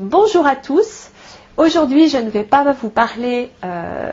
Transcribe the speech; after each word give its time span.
Bonjour 0.00 0.46
à 0.46 0.54
tous. 0.54 1.10
Aujourd'hui, 1.56 2.08
je 2.08 2.18
ne 2.18 2.30
vais 2.30 2.44
pas 2.44 2.62
vous 2.72 2.88
parler 2.88 3.50
euh, 3.64 4.12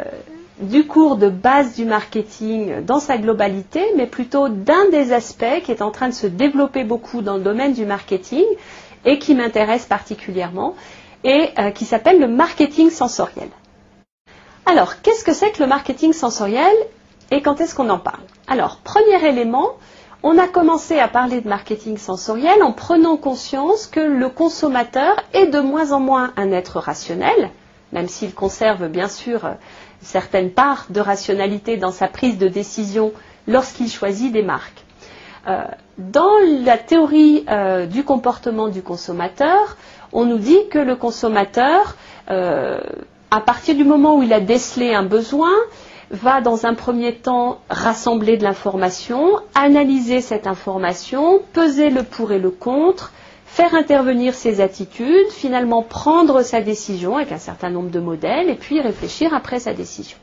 du 0.59 0.88
cours 0.88 1.15
de 1.15 1.29
base 1.29 1.76
du 1.76 1.85
marketing 1.85 2.83
dans 2.83 2.99
sa 2.99 3.19
globalité, 3.19 3.85
mais 3.96 4.08
plutôt 4.08 4.49
d'un 4.49 4.90
des 4.90 5.13
aspects 5.13 5.62
qui 5.63 5.71
est 5.71 5.83
en 5.83 5.92
train 5.92 6.10
de 6.10 6.15
se 6.15 6.26
développer 6.26 6.83
beaucoup 6.83 7.21
dans 7.21 7.37
le 7.37 7.44
domaine 7.44 7.74
du 7.74 7.85
marketing 7.85 8.44
et 9.06 9.19
qui 9.19 9.35
m'intéresse 9.35 9.85
particulièrement 9.85 10.74
et 11.24 11.49
euh, 11.60 11.69
qui 11.69 11.86
s'appelle 11.86 12.20
le 12.20 12.29
marketing 12.29 12.90
sensoriel. 12.90 13.49
Alors, 14.65 15.04
qu'est-ce 15.04 15.24
que 15.24 15.33
c'est 15.33 15.52
que 15.52 15.62
le 15.62 15.67
marketing 15.67 16.13
sensoriel 16.13 16.76
et 17.30 17.44
quand 17.44 17.62
est-ce 17.62 17.76
qu'on 17.76 17.91
en 17.91 17.99
parle? 17.99 18.23
Alors, 18.48 18.77
premier 18.77 19.23
élément, 19.23 19.73
on 20.23 20.38
a 20.38 20.48
commencé 20.48 21.00
à 21.00 21.08
parler 21.08 21.41
de 21.41 21.48
marketing 21.48 21.98
sensoriel 21.98 22.64
en 22.64 22.72
prenant 22.72 23.18
conscience 23.18 23.88
que 23.88 24.00
le 24.00 24.30
consommateur 24.30 25.16
est 25.34 25.48
de 25.48 25.60
moins 25.60 25.92
en 25.92 26.00
moins 26.00 26.34
un 26.38 26.52
être 26.52 26.80
rationnel, 26.80 27.52
même 27.92 28.08
s'il 28.08 28.34
conserve 28.34 28.88
bien 28.88 29.08
sûr 29.08 29.42
certaines 30.02 30.52
parts 30.52 30.88
de 30.90 31.00
rationalité 31.00 31.78
dans 31.78 31.92
sa 31.92 32.08
prise 32.08 32.38
de 32.38 32.48
décision 32.48 33.14
lorsqu'il 33.48 33.90
choisit 33.90 34.32
des 34.32 34.44
marques. 34.44 34.84
Euh, 35.48 35.64
dans 35.98 36.38
la 36.64 36.78
théorie 36.78 37.45
euh, 37.50 37.86
du 37.86 38.04
comportement 38.04 38.68
du 38.68 38.82
consommateur, 38.82 39.78
on 40.12 40.26
nous 40.26 40.40
dit 40.40 40.68
que 40.72 40.80
le 40.80 40.95
consommateur, 40.95 41.95
euh, 42.32 42.80
à 43.32 43.42
partir 43.42 43.76
du 43.76 43.84
moment 43.84 44.16
où 44.18 44.23
il 44.23 44.34
a 44.34 44.40
décelé 44.40 44.94
un 44.95 45.04
besoin, 45.04 45.52
va 46.12 46.41
dans 46.41 46.66
un 46.66 46.73
premier 46.73 47.16
temps 47.16 47.59
rassembler 47.70 48.38
de 48.38 48.44
l'information, 48.44 49.40
analyser 49.55 50.22
cette 50.22 50.48
information, 50.48 51.41
peser 51.54 51.90
le 51.90 52.04
pour 52.04 52.31
et 52.31 52.40
le 52.40 52.52
contre, 52.52 53.12
faire 53.45 53.73
intervenir 53.73 54.34
ses 54.34 54.62
attitudes, 54.62 55.30
finalement 55.30 55.81
prendre 55.81 56.41
sa 56.41 56.62
décision 56.62 57.17
avec 57.17 57.31
un 57.31 57.38
certain 57.38 57.70
nombre 57.70 57.89
de 57.89 58.00
modèles 58.00 58.50
et 58.50 58.56
puis 58.56 58.81
réfléchir 58.81 59.33
après 59.33 59.59
sa 59.59 59.73
décision. 59.73 60.17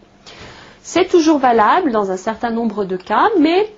C'est 0.82 1.08
toujours 1.08 1.38
valable 1.38 1.92
dans 1.92 2.10
un 2.10 2.16
certain 2.16 2.50
nombre 2.50 2.84
de 2.84 2.96
cas, 2.96 3.28
mais 3.38 3.72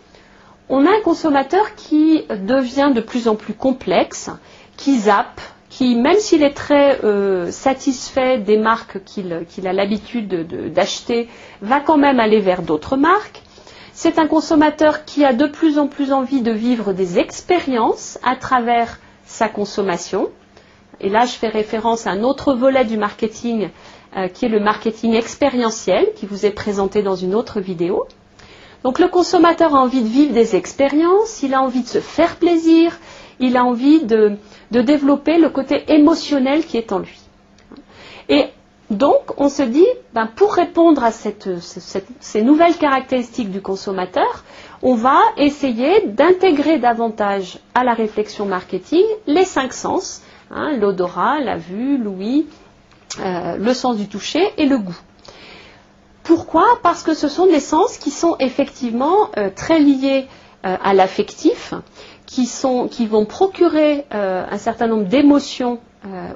on 0.68 0.86
a 0.86 0.90
un 0.90 1.00
consommateur 1.02 1.74
qui 1.76 2.24
devient 2.30 2.92
de 2.94 3.00
plus 3.00 3.28
en 3.28 3.36
plus 3.36 3.54
complexe, 3.54 4.30
qui 4.76 4.98
zappe, 4.98 5.40
qui, 5.74 5.96
même 5.96 6.18
s'il 6.20 6.44
est 6.44 6.54
très 6.54 7.00
euh, 7.02 7.50
satisfait 7.50 8.38
des 8.38 8.58
marques 8.58 9.02
qu'il 9.02 9.32
a 9.32 9.72
l'habitude 9.72 10.28
d'acheter, 10.72 11.28
va 11.62 11.80
quand 11.80 11.96
même 11.96 12.20
aller 12.20 12.38
vers 12.38 12.62
d'autres 12.62 12.96
marques. 12.96 13.42
C'est 13.92 14.20
un 14.20 14.28
consommateur 14.28 15.04
qui 15.04 15.24
a 15.24 15.32
de 15.32 15.46
plus 15.48 15.80
en 15.80 15.88
plus 15.88 16.12
envie 16.12 16.42
de 16.42 16.52
vivre 16.52 16.92
des 16.92 17.18
expériences 17.18 18.20
à 18.22 18.36
travers 18.36 19.00
sa 19.26 19.48
consommation. 19.48 20.30
Et 21.00 21.08
là, 21.08 21.26
je 21.26 21.32
fais 21.32 21.48
référence 21.48 22.06
à 22.06 22.12
un 22.12 22.22
autre 22.22 22.54
volet 22.54 22.84
du 22.84 22.96
marketing 22.96 23.70
euh, 24.16 24.28
qui 24.28 24.44
est 24.44 24.48
le 24.50 24.60
marketing 24.60 25.14
expérientiel 25.14 26.06
qui 26.14 26.26
vous 26.26 26.46
est 26.46 26.52
présenté 26.52 27.02
dans 27.02 27.16
une 27.16 27.34
autre 27.34 27.58
vidéo. 27.60 28.06
Donc 28.84 28.98
le 28.98 29.08
consommateur 29.08 29.74
a 29.74 29.80
envie 29.80 30.02
de 30.02 30.08
vivre 30.08 30.34
des 30.34 30.54
expériences, 30.54 31.42
il 31.42 31.54
a 31.54 31.62
envie 31.62 31.82
de 31.82 31.88
se 31.88 32.00
faire 32.00 32.36
plaisir, 32.36 32.98
il 33.40 33.56
a 33.56 33.64
envie 33.64 34.04
de, 34.04 34.36
développer 34.70 35.38
le 35.38 35.48
côté 35.48 35.84
émotionnel 35.88 36.66
qui 36.66 36.76
est 36.76 36.92
en 36.92 36.98
lui. 36.98 37.18
Et 38.28 38.44
donc, 38.90 39.40
on 39.40 39.48
se 39.48 39.62
dit, 39.62 39.86
ben, 40.12 40.26
pour 40.26 40.52
répondre 40.52 41.02
à 41.02 41.10
ces 41.12 42.42
nouvelles 42.42 42.76
caractéristiques 42.76 43.50
du 43.50 43.62
consommateur, 43.62 44.44
on 44.82 44.94
va 44.94 45.18
essayer 45.38 46.06
d'intégrer 46.06 46.78
davantage 46.78 47.58
à 47.74 47.84
la 47.84 47.94
réflexion 47.94 48.44
marketing 48.44 49.04
les 49.26 49.46
cinq 49.46 49.72
sens, 49.72 50.20
hein, 50.50 50.76
l'odorat, 50.76 51.40
la 51.40 51.56
vue, 51.56 51.96
l'ouïe, 51.96 52.46
euh, 53.20 53.56
le 53.56 53.72
sens 53.72 53.96
du 53.96 54.08
toucher 54.08 54.52
et 54.58 54.66
le 54.66 54.76
goût. 54.76 54.98
Pourquoi? 56.24 56.66
Parce 56.82 57.02
que 57.02 57.14
ce 57.14 57.28
sont 57.28 57.46
des 57.46 57.60
sens 57.60 57.98
qui 57.98 58.10
sont 58.10 58.36
effectivement 58.40 59.30
euh, 59.36 59.50
très 59.54 59.78
liés 59.78 60.26
euh, 60.66 60.76
à 60.82 60.94
l'affectif, 60.94 61.74
qui, 62.26 62.46
vont 63.06 63.26
procurer 63.26 64.06
un 64.10 64.58
certain 64.58 64.88
nombre 64.88 65.04
d'émotions 65.04 65.78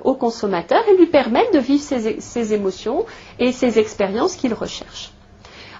au 0.05 0.15
consommateur 0.15 0.81
et 0.89 0.97
lui 0.97 1.07
permettre 1.07 1.51
de 1.51 1.59
vivre 1.59 1.83
ses, 1.83 2.55
émotions 2.55 3.05
et 3.41 3.51
ses 3.51 3.81
expériences 3.81 4.37
qu'il 4.37 4.55
recherche. 4.55 5.11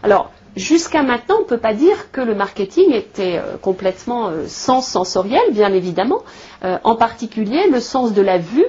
Alors, 0.03 0.33
Jusqu'à 0.59 1.05
maintenant, 1.05 1.37
on 1.39 1.43
ne 1.43 1.47
peut 1.47 1.59
pas 1.59 1.73
dire 1.73 2.11
que 2.11 2.21
le 2.21 2.35
marketing 2.35 2.93
était 2.93 3.39
euh, 3.39 3.57
complètement 3.59 4.29
euh, 4.29 4.47
sans 4.49 4.81
sensoriel, 4.81 5.53
bien 5.53 5.73
évidemment. 5.73 6.23
Euh, 6.65 6.79
en 6.83 6.97
particulier, 6.97 7.69
le 7.71 7.79
sens 7.79 8.13
de 8.13 8.23
la 8.23 8.39
vue 8.39 8.67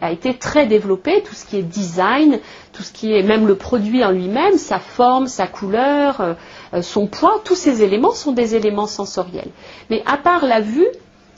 a, 0.00 0.10
été 0.10 0.34
très 0.34 0.66
développé, 0.66 1.22
tout 1.22 1.34
ce 1.34 1.44
qui 1.44 1.58
est 1.58 1.62
design, 1.62 2.40
tout 2.72 2.82
ce 2.82 2.92
qui 2.92 3.12
est 3.12 3.22
même 3.22 3.46
le 3.46 3.54
produit 3.54 4.04
en 4.04 4.10
lui-même, 4.10 4.56
sa 4.56 4.78
forme, 4.78 5.26
sa 5.26 5.46
couleur, 5.46 6.36
son 6.80 7.06
poids, 7.06 7.40
tous 7.44 7.54
ces 7.54 7.82
éléments 7.82 8.12
sont 8.12 8.32
des 8.32 8.54
éléments 8.54 8.86
sensoriels. 8.86 9.50
Mais 9.90 10.02
à 10.06 10.16
part 10.16 10.46
la 10.46 10.60
vue, 10.60 10.86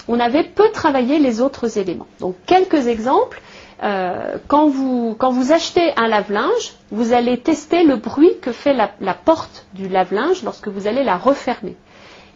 on 0.09 0.21
avait 0.21 0.45
peu 0.45 0.69
travaillé 0.71 1.19
les 1.19 1.41
autres 1.41 1.79
éléments. 1.79 2.07
Donc 2.21 2.37
quelques 2.47 2.87
exemples. 2.87 3.41
Euh, 3.83 4.39
quand, 4.47 4.69
vous, 4.69 5.17
achetez 5.53 5.93
un 5.97 6.07
lave-linge, 6.07 6.75
vous 6.91 7.13
allez 7.13 7.39
tester 7.39 7.83
le 7.85 7.97
bruit 7.97 8.31
que 8.41 8.53
fait 8.53 8.73
la, 8.73 9.15
porte 9.15 9.67
du 9.75 9.89
lave-linge 9.89 10.43
lorsque 10.43 10.69
vous 10.69 10.87
allez 10.87 11.03
la 11.05 11.17
refermer. 11.17 11.77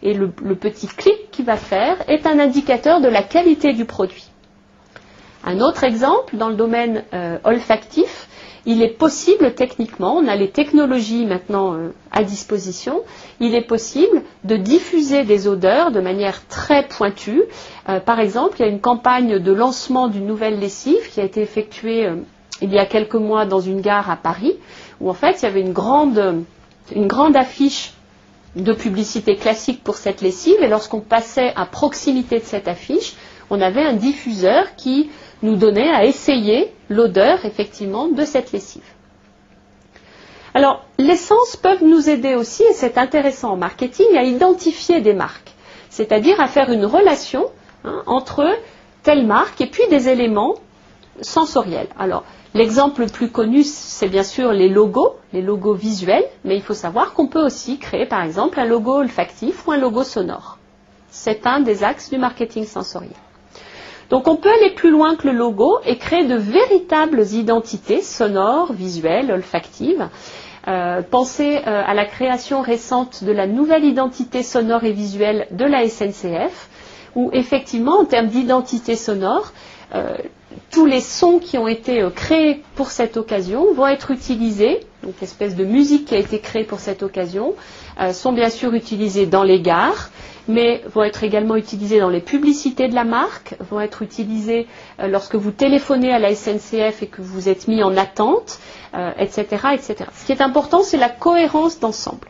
Et 0.03 0.13
le, 0.13 0.29
petit 0.29 0.87
clic 0.87 1.31
qu'il 1.31 1.45
va 1.45 1.57
faire 1.57 1.97
est 2.07 2.27
un 2.27 2.39
indicateur 2.39 3.01
de 3.01 3.07
la 3.07 3.23
qualité 3.23 3.73
du 3.73 3.85
produit. 3.85 4.29
Un 5.43 5.61
autre 5.61 5.83
exemple 5.83 6.35
dans 6.37 6.49
le 6.49 6.55
domaine 6.55 7.03
euh, 7.13 7.37
olfactif, 7.43 8.27
il 8.65 8.81
est 8.81 8.89
possible 8.97 9.53
techniquement, 9.55 10.15
on 10.17 10.27
a 10.27 10.35
les 10.35 10.49
technologies 10.49 11.25
maintenant 11.25 11.73
euh, 11.73 11.89
à 12.11 12.23
disposition, 12.23 13.01
il 13.39 13.55
est 13.55 13.65
possible 13.65 14.21
de 14.43 14.57
diffuser 14.57 15.23
des 15.23 15.47
odeurs 15.47 15.91
de 15.91 16.01
manière 16.01 16.45
très 16.47 16.87
pointue. 16.87 17.41
Euh, 17.87 17.99
par 18.01 18.19
exemple, 18.19 18.57
il 18.59 18.63
y 18.63 18.65
a 18.65 18.71
une 18.71 18.81
campagne 18.81 19.39
de 19.39 19.51
lancement 19.53 20.07
d'une 20.09 20.27
nouvelle 20.27 20.59
lessive 20.59 21.09
qui 21.09 21.21
a 21.21 21.23
été 21.23 21.41
effectuée 21.41 22.09
il 22.61 22.73
y 22.73 22.77
a 22.79 22.85
quelques 22.85 23.15
mois 23.15 23.45
dans 23.45 23.59
une 23.61 23.81
gare 23.81 24.09
à 24.09 24.17
Paris, 24.17 24.57
où 24.99 25.09
en 25.09 25.13
fait 25.13 25.41
il 25.41 25.43
y 25.43 25.47
avait 25.47 25.61
une 25.61 25.73
grande, 25.73 26.43
une 26.93 27.07
grande 27.07 27.35
affiche 27.37 27.93
de 28.55 28.73
publicité 28.73 29.35
classique 29.35 29.83
pour 29.83 29.95
cette 29.95 30.21
lessive, 30.21 30.57
et 30.61 30.67
lorsqu'on 30.67 30.99
passait 31.01 31.53
à 31.55 31.65
proximité 31.65 32.39
de 32.39 32.43
cette 32.43 32.67
affiche, 32.67 33.13
on 33.49 33.61
avait 33.61 33.83
un 33.83 33.93
diffuseur 33.93 34.75
qui 34.75 35.09
nous 35.41 35.55
donnait 35.55 35.89
à 35.89 36.05
essayer 36.05 36.73
l'odeur 36.89 37.45
effectivement 37.45 38.07
de 38.07 38.25
cette 38.25 38.51
lessive. 38.51 38.83
Alors, 40.53 40.83
les 40.97 41.15
sens 41.15 41.55
peuvent 41.55 41.83
nous 41.83 42.09
aider 42.09 42.35
aussi, 42.35 42.63
et 42.63 42.73
c'est 42.73 42.97
intéressant 42.97 43.51
en 43.51 43.57
marketing, 43.57 44.17
à 44.17 44.23
identifier 44.23 44.99
des 44.99 45.13
marques, 45.13 45.53
c'est-à-dire 45.89 46.41
à 46.41 46.47
faire 46.47 46.71
une 46.71 46.85
relation 46.85 47.45
hein, 47.85 48.03
entre 48.07 48.47
telle 49.03 49.25
marque 49.25 49.61
et 49.61 49.67
puis 49.67 49.87
des 49.89 50.09
éléments 50.09 50.55
sensoriels. 51.21 51.87
Alors, 51.97 52.23
l'exemple 52.53 53.01
le 53.01 53.07
plus 53.07 53.29
connu, 53.29 53.63
c'est 53.63 54.07
bien 54.07 54.23
sûr 54.23 54.51
les 54.51 54.69
logos, 54.69 55.15
les 55.33 55.41
logos 55.41 55.75
visuels, 55.75 56.25
mais 56.43 56.55
il 56.55 56.61
faut 56.63 56.73
savoir 56.73 57.13
qu'on 57.13 57.27
peut 57.27 57.43
aussi 57.43 57.77
créer, 57.77 58.05
par 58.05 58.23
exemple, 58.23 58.59
un 58.59 58.65
logo 58.65 58.97
olfactif 58.97 59.67
ou 59.67 59.71
un 59.71 59.77
logo 59.77 60.03
sonore. 60.03 60.57
C'est 61.11 61.45
un 61.47 61.59
des 61.59 61.83
axes 61.83 62.09
du 62.09 62.17
marketing 62.17 62.65
sensoriel. 62.65 63.13
Donc 64.09 64.27
on 64.27 64.35
peut 64.35 64.49
aller 64.49 64.71
plus 64.71 64.89
loin 64.89 65.15
que 65.15 65.27
le 65.27 65.33
logo 65.33 65.79
et 65.85 65.97
créer 65.97 66.25
de 66.25 66.35
véritables 66.35 67.21
identités 67.31 68.01
sonores, 68.01 68.73
visuelles, 68.73 69.31
olfactives. 69.31 70.07
Euh, 70.67 71.01
pensez 71.09 71.57
euh, 71.65 71.83
à 71.85 71.93
la 71.93 72.05
création 72.05 72.61
récente 72.61 73.23
de 73.23 73.31
la 73.31 73.47
nouvelle 73.47 73.85
identité 73.85 74.43
sonore 74.43 74.83
et 74.83 74.91
visuelle 74.91 75.47
de 75.51 75.65
la 75.65 75.87
SNCF, 75.87 76.69
où 77.15 77.29
effectivement, 77.33 77.99
en 77.99 78.05
termes 78.05 78.27
d'identité 78.27 78.95
sonore, 78.95 79.51
euh, 79.95 80.17
tous 80.71 80.85
les 80.85 81.01
sons 81.01 81.39
qui 81.39 81.57
ont 81.57 81.67
été 81.67 82.05
créés 82.15 82.63
pour 82.75 82.89
cette 82.91 83.15
occasion 83.17 83.73
vont 83.73 83.87
être 83.87 84.11
utilisés, 84.11 84.79
donc 85.03 85.13
l'espèce 85.21 85.55
de 85.55 85.63
musique 85.63 86.05
qui 86.05 86.15
a 86.15 86.19
été 86.19 86.39
créée 86.39 86.63
pour 86.63 86.79
cette 86.79 87.03
occasion, 87.03 87.53
sont 88.13 88.31
bien 88.33 88.49
sûr 88.49 88.73
utilisés 88.73 89.25
dans 89.25 89.43
les 89.43 89.61
gares, 89.61 90.09
mais 90.49 90.81
vont 90.93 91.03
être 91.03 91.23
également 91.23 91.55
utilisés 91.55 91.99
dans 91.99 92.09
les 92.09 92.19
publicités 92.21 92.87
de 92.87 92.95
la 92.95 93.03
marque, 93.03 93.55
vont 93.69 93.79
être 93.79 94.01
utilisés 94.01 94.67
euh, 94.99 95.07
lorsque 95.07 95.35
vous 95.35 95.51
téléphonez 95.51 96.11
à 96.11 96.17
la 96.19 96.33
SNCF 96.35 97.03
et 97.03 97.07
que 97.07 97.21
vous 97.21 97.47
êtes 97.47 97.67
mis 97.67 97.83
en 97.83 97.95
attente, 97.95 98.59
etc., 99.17 99.45
euh, 99.65 99.69
etc. 99.73 99.95
Ce 100.15 100.25
qui 100.25 100.31
est 100.31 100.41
important, 100.41 100.81
c'est 100.81 100.97
la 100.97 101.09
cohérence 101.09 101.79
d'ensemble. 101.79 102.27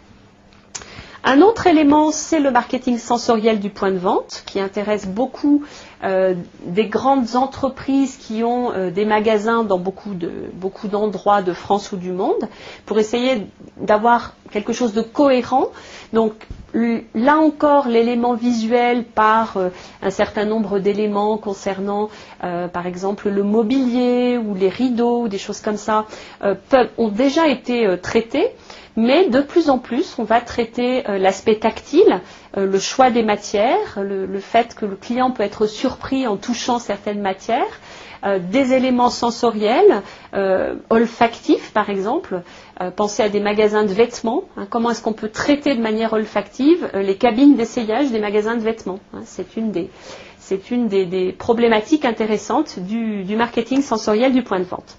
Un 1.24 1.42
autre 1.42 1.68
élément, 1.68 2.12
c'est 2.12 2.40
le 2.40 2.52
marketing 2.52 2.98
sensoriel 2.98 3.60
du 3.60 3.70
point 3.70 3.92
de 3.92 3.98
vente, 3.98 4.44
qui 4.46 4.60
intéresse 4.60 5.06
beaucoup 5.08 5.64
euh, 6.04 6.34
des 6.64 6.88
grandes 6.88 7.36
entreprises 7.36 8.18
qui 8.18 8.44
ont 8.44 8.90
des 8.90 9.06
magasins 9.06 9.64
dans 9.64 9.78
beaucoup, 9.78 10.16
beaucoup 10.54 10.88
d'endroits 10.88 11.42
de 11.42 11.54
France 11.54 11.92
ou 11.92 11.98
du 11.98 12.12
monde, 12.12 12.48
pour 12.86 13.00
essayer 13.00 13.48
d'avoir 13.78 14.34
quelque 14.52 14.74
chose 14.74 14.94
de 14.94 15.02
cohérent. 15.02 15.68
Donc, 16.14 16.34
là 16.74 17.38
encore, 17.38 17.88
l'élément 17.88 18.34
visuel 18.34 19.04
par 19.04 19.58
euh, 19.58 19.70
un 20.02 20.10
certain 20.10 20.46
nombre 20.46 20.80
d'éléments 20.80 21.38
concernant, 21.38 22.10
euh, 22.44 22.68
par 22.68 22.86
exemple, 22.88 23.30
le 23.30 23.44
mobilier 23.44 24.38
ou 24.38 24.56
les 24.56 24.70
rideaux 24.70 25.24
ou 25.24 25.28
des 25.28 25.38
choses 25.38 25.62
comme 25.62 25.78
ça, 25.78 26.06
euh, 26.44 26.56
ont 26.98 27.10
déjà 27.10 27.48
été 27.48 27.88
traités. 28.02 28.48
Mais 28.96 29.30
de 29.30 29.40
plus 29.42 29.70
en 29.70 29.78
plus, 29.78 30.16
on 30.18 30.24
va 30.24 30.42
traiter 30.42 31.04
l'aspect 31.08 31.56
tactile, 31.60 32.20
le 32.58 32.80
choix 32.80 33.12
des 33.12 33.24
matières, 33.24 34.00
le, 34.02 34.40
fait 34.40 34.76
que 34.76 34.86
le 34.86 34.98
client 34.98 35.32
peut 35.32 35.44
être 35.44 35.68
surpris 35.68 36.28
en 36.28 36.36
touchant 36.36 36.80
certaines 36.80 37.22
matières, 37.22 37.80
des 38.24 38.74
éléments 38.74 39.10
sensoriels, 39.10 40.02
euh, 40.34 40.76
olfactifs 40.90 41.72
par 41.74 41.90
exemple. 41.90 42.42
Euh, 42.82 42.92
pensez 42.92 43.24
à 43.24 43.30
des 43.30 43.40
magasins 43.40 43.84
de 43.84 43.94
vêtements. 43.94 44.44
Hein. 44.58 44.68
comment 44.70 44.92
est-ce 44.92 45.02
qu'on 45.02 45.14
peut 45.14 45.30
traiter 45.30 45.76
de 45.76 45.82
manière 45.82 46.14
olfactive 46.14 46.90
les 46.94 47.16
cabines 47.16 47.56
d'essayage 47.56 48.12
des 48.12 48.20
magasins 48.20 48.56
de 48.56 48.62
vêtements 48.62 49.00
hein. 49.14 49.22
C'est 49.26 49.56
une, 49.56 50.88
des, 50.88 51.32
problématiques 51.38 52.06
intéressantes 52.06 52.80
du, 52.80 53.24
du 53.24 53.36
marketing 53.36 53.82
sensoriel 53.82 54.34
du 54.34 54.42
point 54.44 54.60
de 54.60 54.64
vente. 54.66 54.98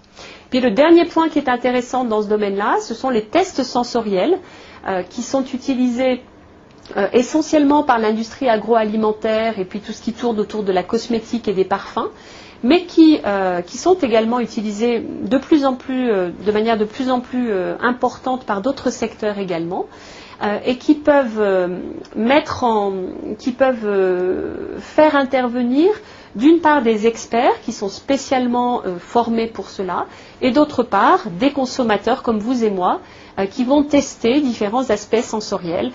Puis 0.50 0.60
le 0.60 0.70
dernier 0.70 1.04
point 1.06 1.28
qui 1.28 1.38
est 1.38 1.48
intéressant 1.48 2.04
dans 2.04 2.22
ce 2.22 2.28
domaine-là, 2.28 2.76
ce 2.80 2.94
sont 2.94 3.10
les 3.10 3.24
tests 3.24 3.62
sensoriels 3.64 4.38
qui 5.10 5.22
sont 5.22 5.44
utilisés 5.44 6.22
essentiellement 7.12 7.82
par 7.82 7.98
l'industrie 7.98 8.48
agroalimentaire 8.48 9.58
et 9.58 9.64
puis 9.64 9.80
tout 9.80 9.92
ce 9.92 10.02
qui 10.02 10.12
tourne 10.12 10.38
autour 10.40 10.62
de 10.62 10.72
la 10.72 10.82
cosmétique 10.82 11.48
et 11.48 11.52
des 11.52 11.64
parfums, 11.64 12.08
mais 12.62 12.86
euh, 13.24 13.62
qui, 13.62 13.78
sont 13.78 13.94
également 13.94 14.40
utilisés 14.40 15.00
de 15.00 15.38
plus 15.38 15.64
en 15.64 15.74
plus, 15.74 16.10
euh, 16.10 16.30
de 16.44 16.52
manière 16.52 16.76
de 16.76 16.84
plus 16.84 17.10
en 17.10 17.20
plus 17.20 17.50
euh, 17.50 17.74
importante 17.80 18.44
par 18.44 18.60
d'autres 18.60 18.90
secteurs 18.90 19.38
également, 19.38 19.86
et 20.64 20.78
qui 20.78 20.94
peuvent 20.94 21.70
mettre 22.16 22.64
en, 22.64 22.94
qui 23.38 23.52
peuvent 23.52 24.78
faire 24.78 25.14
intervenir 25.14 25.90
d'une 26.34 26.60
part 26.60 26.82
des 26.82 27.06
experts 27.06 27.60
qui 27.62 27.72
sont 27.72 27.88
spécialement 27.88 28.82
formés 28.98 29.46
pour 29.46 29.68
cela, 29.68 30.06
et 30.40 30.50
d'autre 30.50 30.82
part 30.82 31.28
des 31.30 31.50
consommateurs 31.52 32.22
comme 32.22 32.38
vous 32.38 32.64
et 32.64 32.70
moi 32.70 33.00
qui 33.50 33.64
vont 33.64 33.82
tester 33.84 34.40
différents 34.40 34.90
aspects 34.90 35.22
sensoriels. 35.22 35.92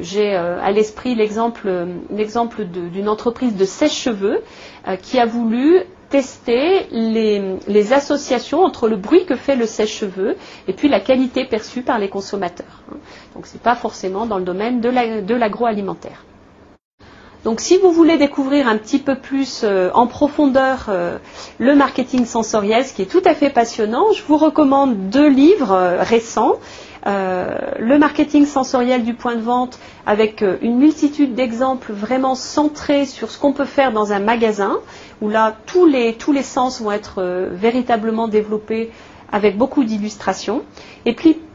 J'ai 0.00 0.34
à 0.34 0.70
l'esprit 0.70 1.14
l'exemple 1.14 1.94
d'une 2.66 3.08
entreprise 3.08 3.56
de 3.56 3.64
sèche-cheveux 3.64 4.42
qui 5.02 5.18
a 5.18 5.26
voulu 5.26 5.84
tester 6.14 6.86
les, 6.92 7.92
associations 7.92 8.62
entre 8.62 8.88
le 8.88 8.94
bruit 8.96 9.24
que 9.26 9.34
fait 9.34 9.56
le 9.56 9.66
sèche-cheveux 9.66 10.36
et 10.68 10.72
puis 10.72 10.88
la 10.88 11.00
qualité 11.00 11.44
perçue 11.44 11.82
par 11.82 11.98
les 11.98 12.08
consommateurs. 12.08 12.82
Hein. 12.92 12.98
Donc 13.34 13.48
ce 13.48 13.54
n'est 13.54 13.60
pas 13.60 13.74
forcément 13.74 14.24
dans 14.24 14.38
le 14.38 14.44
domaine 14.44 14.80
de 14.80 15.34
l'agroalimentaire. 15.34 16.24
Donc 17.44 17.60
si 17.60 17.76
vous 17.76 17.92
voulez 17.92 18.16
découvrir 18.16 18.68
un 18.68 18.78
petit 18.78 18.98
peu 18.98 19.16
plus 19.16 19.60
euh, 19.64 19.90
en 19.92 20.06
profondeur 20.06 20.86
euh, 20.88 21.18
le 21.58 21.74
marketing 21.74 22.24
sensoriel, 22.24 22.86
ce 22.86 22.94
qui 22.94 23.02
est 23.02 23.06
tout 23.10 23.22
à 23.26 23.34
fait 23.34 23.50
passionnant, 23.50 24.12
je 24.12 24.22
vous 24.26 24.38
recommande 24.38 25.10
deux 25.10 25.28
livres 25.28 25.72
euh, 25.72 26.02
récents. 26.02 26.54
le 27.06 27.98
marketing 27.98 28.46
sensoriel 28.46 29.04
du 29.04 29.12
point 29.12 29.36
de 29.36 29.42
vente 29.42 29.78
avec 30.06 30.42
une 30.62 30.78
multitude 30.78 31.34
d'exemples 31.34 31.92
vraiment 31.92 32.34
centrés 32.34 33.04
sur 33.04 33.30
ce 33.30 33.38
qu'on 33.38 33.52
peut 33.52 33.66
faire 33.66 33.92
dans 33.92 34.12
un 34.12 34.20
magasin, 34.20 34.78
où 35.20 35.28
là 35.28 35.54
tous 35.66 35.84
les, 35.84 36.14
tous 36.14 36.32
les 36.32 36.42
sens 36.42 36.80
vont 36.80 36.92
être 36.92 37.22
véritablement 37.52 38.26
développés 38.26 38.90
avec 39.30 39.58
beaucoup 39.58 39.84
d'illustrations. 39.84 40.62
Et 41.04 41.14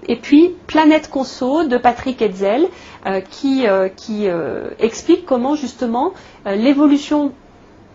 et 0.09 0.15
puis, 0.15 0.55
Planète 0.65 1.07
Conso 1.11 1.65
de 1.65 1.77
Patrick 1.77 2.19
Hetzel, 2.23 2.67
euh, 3.05 3.21
qui, 3.21 3.67
euh, 3.67 3.89
euh, 4.09 4.69
explique 4.79 5.23
comment 5.23 5.53
justement 5.55 6.13
l'évolution 6.47 7.31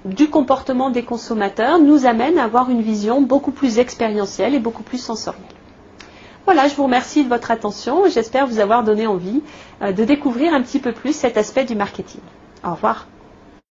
du 0.05 0.31
comportement 0.31 0.91
des 0.91 1.03
consommateurs 1.03 1.81
nous 1.81 2.07
amène 2.07 2.39
à 2.39 2.45
avoir 2.45 2.71
une 2.71 2.83
vision 2.83 3.21
beaucoup 3.21 3.51
plus 3.51 3.81
expérientielle 3.81 4.55
et 4.55 4.61
beaucoup 4.61 4.85
plus 4.85 4.99
sensorielle. 4.99 5.43
Voilà, 6.45 6.69
je 6.69 6.77
vous 6.77 6.85
remercie 6.85 7.25
de 7.25 7.29
votre 7.29 7.51
attention 7.51 8.07
et 8.07 8.11
j'espère 8.11 8.47
vous 8.47 8.61
avoir 8.61 8.85
donné 8.85 9.07
envie 9.09 9.43
de 9.81 10.05
découvrir 10.05 10.53
un 10.55 10.61
petit 10.63 10.79
peu 10.79 10.93
plus 10.93 11.17
cet 11.17 11.37
aspect 11.39 11.65
du 11.65 11.75
marketing. 11.75 12.21
Au 12.63 12.73
revoir. 12.75 13.07